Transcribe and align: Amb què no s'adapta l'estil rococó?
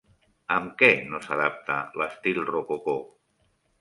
Amb 0.55 0.71
què 0.79 0.89
no 1.11 1.21
s'adapta 1.27 1.77
l'estil 2.03 2.43
rococó? 2.51 2.97